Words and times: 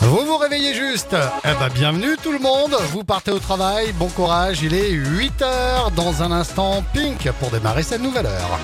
Vous 0.00 0.24
vous 0.24 0.38
réveillez 0.38 0.72
juste. 0.72 1.14
Eh 1.44 1.48
ben 1.60 1.68
bienvenue 1.74 2.16
tout 2.22 2.32
le 2.32 2.38
monde, 2.38 2.74
vous 2.90 3.04
partez 3.04 3.30
au 3.30 3.38
travail, 3.38 3.92
bon 3.92 4.08
courage, 4.08 4.62
il 4.62 4.72
est 4.72 4.92
8h 4.92 5.92
dans 5.94 6.22
un 6.22 6.32
instant 6.32 6.82
Pink 6.94 7.30
pour 7.38 7.50
démarrer 7.50 7.82
cette 7.82 8.00
nouvelle 8.00 8.26
heure. 8.26 8.58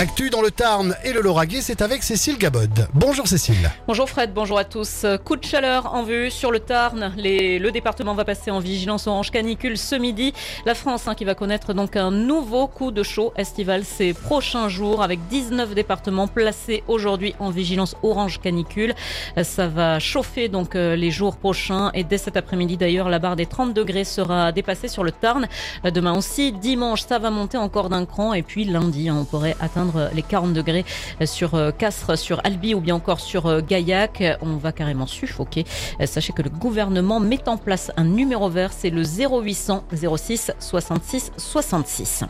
L'actu 0.00 0.30
dans 0.30 0.40
le 0.40 0.50
Tarn 0.50 0.96
et 1.04 1.12
le 1.12 1.20
Lauragais, 1.20 1.60
c'est 1.60 1.82
avec 1.82 2.02
Cécile 2.02 2.38
Gabod. 2.38 2.88
Bonjour 2.94 3.28
Cécile. 3.28 3.70
Bonjour 3.86 4.08
Fred, 4.08 4.32
bonjour 4.32 4.58
à 4.58 4.64
tous. 4.64 5.04
Coup 5.26 5.36
de 5.36 5.44
chaleur 5.44 5.94
en 5.94 6.04
vue 6.04 6.30
sur 6.30 6.50
le 6.50 6.58
Tarn. 6.58 7.12
Le 7.18 7.68
département 7.68 8.14
va 8.14 8.24
passer 8.24 8.50
en 8.50 8.60
vigilance 8.60 9.06
orange 9.06 9.30
canicule 9.30 9.76
ce 9.76 9.96
midi. 9.96 10.32
La 10.64 10.74
France 10.74 11.06
hein, 11.06 11.14
qui 11.14 11.26
va 11.26 11.34
connaître 11.34 11.74
donc 11.74 11.96
un 11.96 12.10
nouveau 12.10 12.66
coup 12.66 12.92
de 12.92 13.02
chaud 13.02 13.34
estival 13.36 13.84
ces 13.84 14.14
prochains 14.14 14.70
jours 14.70 15.02
avec 15.02 15.18
19 15.28 15.74
départements 15.74 16.28
placés 16.28 16.82
aujourd'hui 16.88 17.34
en 17.38 17.50
vigilance 17.50 17.94
orange 18.02 18.40
canicule. 18.40 18.94
Ça 19.42 19.68
va 19.68 19.98
chauffer 19.98 20.48
donc 20.48 20.76
euh, 20.76 20.96
les 20.96 21.10
jours 21.10 21.36
prochains 21.36 21.90
et 21.92 22.04
dès 22.04 22.16
cet 22.16 22.38
après-midi 22.38 22.78
d'ailleurs 22.78 23.10
la 23.10 23.18
barre 23.18 23.36
des 23.36 23.44
30 23.44 23.74
degrés 23.74 24.04
sera 24.04 24.50
dépassée 24.50 24.88
sur 24.88 25.04
le 25.04 25.12
Tarn. 25.12 25.46
Euh, 25.84 25.90
Demain 25.90 26.16
aussi, 26.16 26.52
dimanche 26.52 27.02
ça 27.02 27.18
va 27.18 27.30
monter 27.30 27.58
encore 27.58 27.90
d'un 27.90 28.06
cran 28.06 28.32
et 28.32 28.42
puis 28.42 28.64
lundi 28.64 29.10
hein, 29.10 29.18
on 29.20 29.24
pourrait 29.26 29.56
atteindre 29.60 29.89
les 30.12 30.22
40 30.22 30.52
degrés 30.52 30.84
sur 31.24 31.54
euh, 31.54 31.70
Castres, 31.70 32.18
sur 32.18 32.40
Albi 32.44 32.74
ou 32.74 32.80
bien 32.80 32.94
encore 32.94 33.20
sur 33.20 33.46
euh, 33.46 33.60
Gaillac. 33.60 34.22
On 34.40 34.56
va 34.56 34.72
carrément 34.72 35.06
suffoquer. 35.06 35.64
Euh, 36.00 36.06
Sachez 36.06 36.32
que 36.32 36.42
le 36.42 36.50
gouvernement 36.50 37.20
met 37.20 37.48
en 37.48 37.56
place 37.56 37.92
un 37.96 38.04
numéro 38.04 38.48
vert, 38.48 38.72
c'est 38.72 38.90
le 38.90 39.02
0800 39.02 39.84
06 40.16 40.52
66 40.58 41.32
66. 41.36 42.24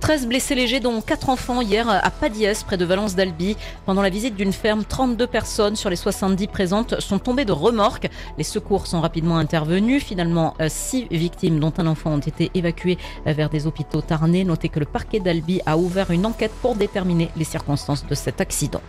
13 0.00 0.26
blessés 0.26 0.54
légers, 0.54 0.80
dont 0.80 1.00
4 1.00 1.30
enfants 1.30 1.60
hier 1.60 1.88
à 1.88 2.10
Padiès, 2.10 2.62
près 2.62 2.76
de 2.76 2.84
Valence 2.84 3.14
d'Albi. 3.14 3.56
Pendant 3.86 4.02
la 4.02 4.10
visite 4.10 4.36
d'une 4.36 4.52
ferme, 4.52 4.84
32 4.84 5.26
personnes 5.26 5.76
sur 5.76 5.90
les 5.90 5.96
70 5.96 6.46
présentes 6.48 7.00
sont 7.00 7.18
tombées 7.18 7.44
de 7.44 7.52
remorques. 7.52 8.08
Les 8.38 8.44
secours 8.44 8.86
sont 8.86 9.00
rapidement 9.00 9.38
intervenus. 9.38 10.04
Finalement, 10.04 10.54
6 10.66 11.08
victimes, 11.10 11.58
dont 11.58 11.72
un 11.78 11.86
enfant, 11.86 12.12
ont 12.12 12.18
été 12.18 12.50
évacuées 12.54 12.98
euh, 13.26 13.32
vers 13.32 13.50
des 13.50 13.66
hôpitaux 13.66 14.02
tarnais. 14.02 14.44
Notez 14.44 14.68
que 14.68 14.78
le 14.78 14.86
parquet 14.86 15.20
d'Albi 15.20 15.60
a 15.66 15.76
ouvert 15.78 16.10
une 16.10 16.26
enquête 16.26 16.52
pour 16.62 16.74
déterminer 16.74 17.30
les 17.36 17.44
circonstances 17.44 18.06
de 18.06 18.14
cet 18.14 18.40
accident. 18.40 18.80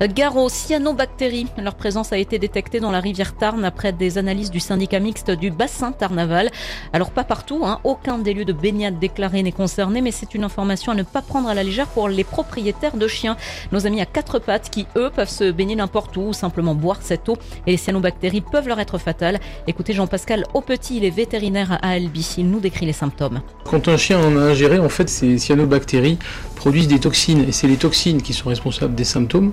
Euh, 0.00 0.08
Gare 0.08 0.36
aux 0.36 0.48
cyanobactéries. 0.48 1.46
Leur 1.58 1.74
présence 1.74 2.12
a 2.12 2.18
été 2.18 2.38
détectée 2.38 2.80
dans 2.80 2.90
la 2.90 3.00
rivière 3.00 3.34
Tarn 3.36 3.64
après 3.64 3.92
des 3.92 4.18
analyses 4.18 4.50
du 4.50 4.60
syndicat 4.60 5.00
mixte 5.00 5.30
du 5.30 5.50
bassin 5.50 5.92
Tarnaval. 5.92 6.50
Alors 6.92 7.10
pas 7.10 7.24
partout, 7.24 7.62
hein, 7.64 7.80
aucun 7.84 8.18
des 8.18 8.34
lieux 8.34 8.44
de 8.44 8.52
baignade 8.52 8.98
déclarés 8.98 9.42
n'est 9.42 9.52
concerné, 9.52 10.00
mais 10.00 10.10
c'est 10.10 10.34
une 10.34 10.41
information 10.44 10.92
à 10.92 10.94
ne 10.94 11.02
pas 11.02 11.22
prendre 11.22 11.48
à 11.48 11.54
la 11.54 11.62
légère 11.62 11.86
pour 11.86 12.08
les 12.08 12.24
propriétaires 12.24 12.96
de 12.96 13.06
chiens. 13.06 13.36
Nos 13.72 13.86
amis 13.86 14.00
à 14.00 14.06
quatre 14.06 14.38
pattes 14.38 14.70
qui, 14.70 14.86
eux, 14.96 15.10
peuvent 15.14 15.28
se 15.28 15.50
baigner 15.50 15.76
n'importe 15.76 16.16
où 16.16 16.22
ou 16.22 16.32
simplement 16.32 16.74
boire 16.74 16.98
cette 17.00 17.28
eau 17.28 17.36
et 17.66 17.72
les 17.72 17.76
cyanobactéries 17.76 18.40
peuvent 18.40 18.68
leur 18.68 18.80
être 18.80 18.98
fatales. 18.98 19.40
Écoutez 19.66 19.92
Jean-Pascal 19.92 20.44
Aupetit, 20.54 20.96
il 20.98 21.04
est 21.04 21.10
vétérinaire 21.10 21.78
à 21.82 21.90
Albi. 21.90 22.34
Il 22.38 22.50
nous 22.50 22.60
décrit 22.60 22.86
les 22.86 22.92
symptômes. 22.92 23.40
Quand 23.64 23.88
un 23.88 23.96
chien 23.96 24.18
en 24.18 24.36
a 24.36 24.40
ingéré, 24.40 24.78
en 24.78 24.88
fait, 24.88 25.08
ces 25.08 25.38
cyanobactéries 25.38 26.18
produisent 26.56 26.88
des 26.88 27.00
toxines 27.00 27.44
et 27.48 27.52
c'est 27.52 27.66
les 27.66 27.76
toxines 27.76 28.22
qui 28.22 28.32
sont 28.32 28.48
responsables 28.48 28.94
des 28.94 29.04
symptômes. 29.04 29.52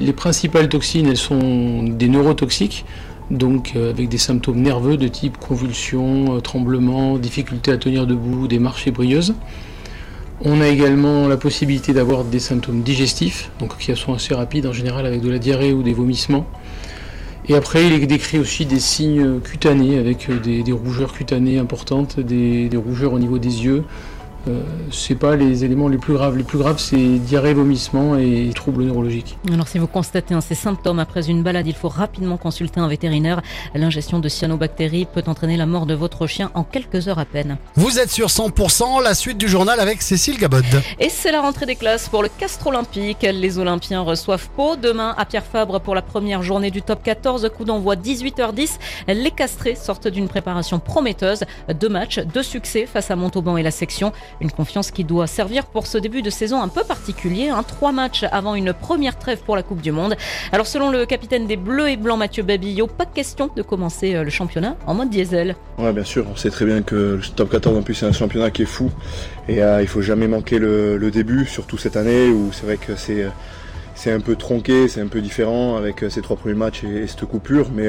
Les 0.00 0.12
principales 0.12 0.68
toxines, 0.68 1.06
elles 1.06 1.16
sont 1.16 1.82
des 1.82 2.08
neurotoxiques, 2.08 2.84
donc 3.30 3.72
euh, 3.76 3.90
avec 3.90 4.08
des 4.08 4.18
symptômes 4.18 4.60
nerveux 4.60 4.96
de 4.96 5.08
type 5.08 5.36
convulsions, 5.38 6.36
euh, 6.36 6.40
tremblements, 6.40 7.18
difficulté 7.18 7.70
à 7.70 7.76
tenir 7.76 8.06
debout, 8.06 8.48
des 8.48 8.58
marchés 8.58 8.90
brilleuses. 8.90 9.34
On 10.42 10.62
a 10.62 10.68
également 10.68 11.28
la 11.28 11.36
possibilité 11.36 11.92
d'avoir 11.92 12.24
des 12.24 12.38
symptômes 12.38 12.80
digestifs, 12.80 13.50
donc 13.60 13.76
qui 13.76 13.94
sont 13.94 14.14
assez 14.14 14.34
rapides 14.34 14.66
en 14.66 14.72
général 14.72 15.04
avec 15.04 15.20
de 15.20 15.30
la 15.30 15.38
diarrhée 15.38 15.74
ou 15.74 15.82
des 15.82 15.92
vomissements. 15.92 16.46
Et 17.46 17.54
après, 17.54 17.86
il 17.86 18.06
décrit 18.06 18.38
aussi 18.38 18.64
des 18.64 18.80
signes 18.80 19.40
cutanés 19.40 19.98
avec 19.98 20.30
des, 20.42 20.72
rougeurs 20.72 21.12
cutanées 21.12 21.58
importantes, 21.58 22.20
des 22.20 22.70
rougeurs 22.74 23.12
au 23.12 23.18
niveau 23.18 23.38
des 23.38 23.64
yeux. 23.64 23.84
Euh, 24.48 24.62
c'est 24.90 25.14
pas 25.14 25.36
les 25.36 25.64
éléments 25.64 25.88
les 25.88 25.98
plus 25.98 26.14
graves. 26.14 26.36
Les 26.36 26.44
plus 26.44 26.58
graves, 26.58 26.78
c'est 26.78 26.96
diarrhée, 26.96 27.54
vomissement 27.54 28.16
et 28.16 28.50
troubles 28.54 28.84
neurologiques. 28.84 29.38
Alors 29.52 29.68
si 29.68 29.78
vous 29.78 29.86
constatez 29.86 30.34
hein, 30.34 30.40
ces 30.40 30.54
symptômes 30.54 30.98
après 30.98 31.28
une 31.28 31.42
balade, 31.42 31.66
il 31.66 31.74
faut 31.74 31.88
rapidement 31.88 32.36
consulter 32.36 32.80
un 32.80 32.88
vétérinaire. 32.88 33.42
L'ingestion 33.74 34.18
de 34.18 34.28
cyanobactéries 34.28 35.06
peut 35.06 35.22
entraîner 35.26 35.56
la 35.56 35.66
mort 35.66 35.86
de 35.86 35.94
votre 35.94 36.26
chien 36.26 36.50
en 36.54 36.64
quelques 36.64 37.08
heures 37.08 37.18
à 37.18 37.24
peine. 37.24 37.58
Vous 37.76 37.98
êtes 37.98 38.10
sur 38.10 38.28
100%, 38.28 39.02
la 39.02 39.14
suite 39.14 39.38
du 39.38 39.48
journal 39.48 39.78
avec 39.80 40.02
Cécile 40.02 40.38
Gabod. 40.38 40.64
Et 40.98 41.08
c'est 41.08 41.32
la 41.32 41.40
rentrée 41.40 41.66
des 41.66 41.76
classes 41.76 42.08
pour 42.08 42.22
le 42.22 42.28
Castre 42.28 42.68
Olympique. 42.68 43.22
Les 43.22 43.58
Olympiens 43.58 44.00
reçoivent 44.00 44.48
Pau 44.56 44.76
demain 44.76 45.14
à 45.18 45.24
Pierre 45.24 45.44
Fabre 45.44 45.80
pour 45.80 45.94
la 45.94 46.02
première 46.02 46.42
journée 46.42 46.70
du 46.70 46.82
top 46.82 47.02
14. 47.02 47.50
Coup 47.56 47.64
d'envoi 47.64 47.96
18h10. 47.96 48.78
Les 49.08 49.30
Castrés 49.30 49.74
sortent 49.74 50.08
d'une 50.08 50.28
préparation 50.28 50.78
prometteuse. 50.78 51.44
Deux 51.78 51.88
matchs, 51.88 52.20
deux 52.20 52.42
succès 52.42 52.86
face 52.86 53.10
à 53.10 53.16
Montauban 53.16 53.56
et 53.56 53.62
la 53.62 53.70
section. 53.70 54.12
Une 54.40 54.50
confiance 54.50 54.90
qui 54.90 55.04
doit 55.04 55.26
servir 55.26 55.66
pour 55.66 55.86
ce 55.86 55.98
début 55.98 56.22
de 56.22 56.30
saison 56.30 56.60
un 56.60 56.68
peu 56.68 56.82
particulier. 56.84 57.48
hein. 57.48 57.62
Trois 57.62 57.92
matchs 57.92 58.24
avant 58.30 58.54
une 58.54 58.72
première 58.72 59.18
trêve 59.18 59.40
pour 59.44 59.56
la 59.56 59.62
Coupe 59.62 59.80
du 59.80 59.92
Monde. 59.92 60.16
Alors 60.52 60.66
selon 60.66 60.90
le 60.90 61.06
capitaine 61.06 61.46
des 61.46 61.56
Bleus 61.56 61.90
et 61.90 61.96
Blancs 61.96 62.18
Mathieu 62.18 62.42
Babillot, 62.42 62.86
pas 62.86 63.06
question 63.06 63.50
de 63.54 63.62
commencer 63.62 64.14
euh, 64.14 64.24
le 64.24 64.30
championnat 64.30 64.76
en 64.86 64.94
mode 64.94 65.10
diesel. 65.10 65.56
Ouais, 65.78 65.92
bien 65.92 66.04
sûr, 66.04 66.26
on 66.30 66.36
sait 66.36 66.50
très 66.50 66.64
bien 66.64 66.82
que 66.82 66.94
le 66.94 67.22
top 67.34 67.50
14 67.50 67.76
en 67.78 67.82
plus 67.82 67.94
c'est 67.94 68.06
un 68.06 68.12
championnat 68.12 68.50
qui 68.50 68.62
est 68.62 68.66
fou 68.66 68.90
et 69.48 69.62
euh, 69.62 69.82
il 69.82 69.88
faut 69.88 70.02
jamais 70.02 70.28
manquer 70.28 70.58
le, 70.58 71.10
début, 71.10 71.44
surtout 71.46 71.76
cette 71.76 71.96
année 71.96 72.28
où 72.28 72.50
c'est 72.52 72.64
vrai 72.64 72.76
que 72.76 72.94
c'est 72.94 73.24
euh, 73.24 73.30
c'est 73.94 74.12
un 74.12 74.20
peu 74.20 74.36
tronqué, 74.36 74.88
c'est 74.88 75.00
un 75.00 75.08
peu 75.08 75.20
différent 75.20 75.76
avec 75.76 76.02
euh, 76.02 76.08
ces 76.08 76.22
trois 76.22 76.36
premiers 76.36 76.54
matchs 76.54 76.84
et, 76.84 77.02
et 77.02 77.06
cette 77.06 77.24
coupure, 77.24 77.68
mais 77.74 77.88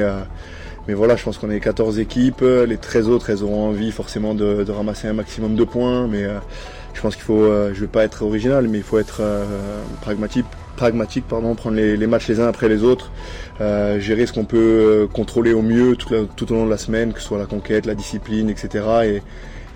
mais 0.88 0.94
voilà, 0.94 1.16
je 1.16 1.22
pense 1.24 1.38
qu'on 1.38 1.50
est 1.50 1.60
14 1.60 1.98
équipes, 1.98 2.42
les 2.42 2.76
13 2.76 3.08
autres 3.08 3.30
elles 3.30 3.42
auront 3.42 3.68
envie 3.68 3.92
forcément 3.92 4.34
de, 4.34 4.64
de 4.64 4.72
ramasser 4.72 5.08
un 5.08 5.12
maximum 5.12 5.54
de 5.54 5.64
points, 5.64 6.08
mais 6.08 6.24
euh, 6.24 6.38
je 6.94 7.00
pense 7.00 7.14
qu'il 7.14 7.24
faut, 7.24 7.42
euh, 7.42 7.72
je 7.74 7.80
vais 7.80 7.86
pas 7.86 8.04
être 8.04 8.22
original, 8.22 8.68
mais 8.68 8.78
il 8.78 8.84
faut 8.84 8.98
être 8.98 9.18
euh, 9.20 9.44
pragmatique, 10.00 10.46
pragmatique 10.76 11.24
pardon, 11.28 11.54
prendre 11.54 11.76
les, 11.76 11.96
les 11.96 12.06
matchs 12.06 12.28
les 12.28 12.40
uns 12.40 12.48
après 12.48 12.68
les 12.68 12.82
autres, 12.82 13.10
euh, 13.60 13.98
gérer 13.98 14.26
ce 14.26 14.32
qu'on 14.32 14.44
peut 14.44 14.58
euh, 14.58 15.06
contrôler 15.06 15.52
au 15.52 15.62
mieux 15.62 15.96
tout, 15.96 16.14
tout 16.36 16.52
au 16.52 16.54
long 16.54 16.66
de 16.66 16.70
la 16.70 16.78
semaine, 16.78 17.12
que 17.12 17.20
ce 17.20 17.26
soit 17.28 17.38
la 17.38 17.46
conquête, 17.46 17.86
la 17.86 17.94
discipline, 17.94 18.50
etc. 18.50 18.84
Et, 19.04 19.22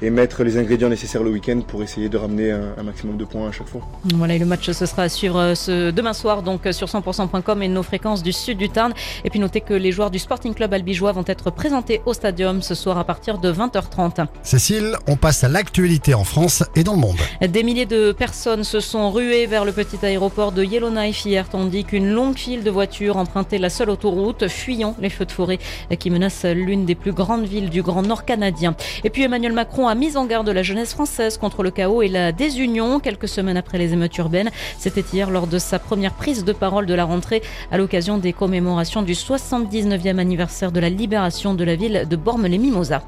et 0.03 0.11
mettre 0.11 0.45
les 0.45 0.59
ingrédients 0.59 0.89
nécessaires 0.89 1.23
le 1.23 1.31
week-end 1.31 1.61
pour 1.67 1.83
essayer 1.83 2.09
de 2.09 2.17
ramener 2.17 2.53
un, 2.53 2.75
un 2.79 2.83
maximum 2.83 3.17
de 3.17 3.25
points 3.25 3.49
à 3.49 3.53
chaque 3.53 3.69
fois. 3.69 3.81
Voilà, 4.15 4.35
et 4.35 4.39
le 4.39 4.47
match 4.47 4.71
ce 4.71 4.87
sera 4.87 5.03
à 5.03 5.09
suivre 5.09 5.39
euh, 5.39 5.55
ce 5.55 5.91
demain 5.91 6.13
soir 6.13 6.43
donc 6.43 6.67
euh, 6.67 6.73
sur 6.73 6.89
100%.com 6.89 7.63
et 7.63 7.69
nos 7.69 7.83
fréquences 7.83 8.23
du 8.23 8.33
sud 8.33 8.59
du 8.59 8.69
Tarn. 8.69 8.93
Et 9.25 9.31
puis 9.31 9.41
notez 9.41 9.61
que 9.61 9.75
les 9.75 9.93
joueurs 9.93 10.11
du 10.11 10.19
Sporting 10.19 10.55
Club 10.55 10.73
albigeois 10.73 11.13
vont 11.13 11.25
être 11.27 11.51
présentés 11.51 12.03
au 12.07 12.13
stadium 12.13 12.63
ce 12.63 12.75
soir 12.75 12.99
à 12.99 13.05
partir 13.05 13.39
de 13.39 13.53
20h30. 13.53 14.27
Cécile, 14.43 14.97
on 15.07 15.17
passe 15.17 15.45
à 15.45 15.49
l'actualité 15.49 16.15
en 16.15 16.25
France 16.25 16.65
et 16.75 16.85
dans 16.85 16.95
le 16.95 17.01
monde. 17.01 17.17
Des 17.41 17.63
milliers 17.63 17.87
de 17.87 18.13
personnes 18.13 18.65
se 18.65 18.81
sont 18.81 19.11
ruées 19.11 19.47
vers 19.47 19.65
le 19.65 19.73
petit 19.73 20.05
aéroport 20.05 20.53
de 20.53 20.63
Yellowknife 20.63 21.25
hier, 21.25 21.49
tandis 21.49 21.85
qu'une 21.85 22.11
longue 22.13 22.37
file 22.37 22.63
de 22.63 22.71
voitures 22.71 23.17
empruntait 23.17 23.59
la 23.59 23.71
seule 23.71 23.91
autoroute, 23.91 24.49
fuyant 24.49 24.95
les 25.01 25.11
feux 25.11 25.25
de 25.25 25.33
forêt 25.33 25.59
qui 25.99 26.11
menacent 26.11 26.45
l'une 26.45 26.85
des 26.85 26.95
plus 26.95 27.13
grandes 27.13 27.47
villes 27.47 27.71
du 27.71 27.83
Grand 27.83 28.03
Nord 28.03 28.25
canadien. 28.25 28.75
Et 29.05 29.11
puis 29.11 29.23
Emmanuel 29.23 29.53
A 29.89 29.95
mis 29.95 30.17
en 30.17 30.27
garde 30.27 30.49
la 30.49 30.65
jeunesse 30.65 30.95
française 30.95 31.39
contre 31.39 31.63
le 31.63 31.71
chaos 31.71 32.03
et 32.03 32.09
la 32.09 32.33
désunion 32.33 32.99
quelques 32.99 33.29
semaines 33.29 33.57
après 33.57 33.79
les 33.79 33.93
émeutes 33.93 34.17
urbaines. 34.19 34.51
C'était 34.79 35.05
hier 35.13 35.31
lors 35.31 35.47
de 35.47 35.59
sa 35.59 35.79
première 35.79 36.13
prise 36.13 36.45
de 36.45 36.53
parole 36.53 36.87
de 36.87 36.95
la 36.95 37.05
rentrée 37.05 37.41
à 37.71 37.79
l'occasion 37.79 38.19
des 38.19 38.33
commémorations 38.33 39.03
du 39.03 39.13
79e 39.13 40.19
anniversaire 40.19 40.73
de 40.73 40.81
la 40.81 40.89
libération 40.89 41.55
de 41.55 41.63
la 41.63 41.77
ville 41.77 42.05
de 42.11 42.17
Bormes-les-Mimosas. 42.17 43.03